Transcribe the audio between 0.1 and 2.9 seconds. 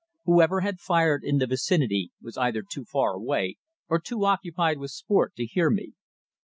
Whoever had fired in the vicinity was either too